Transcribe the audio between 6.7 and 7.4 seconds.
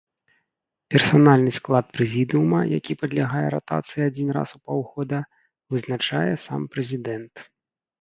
прэзідэнт.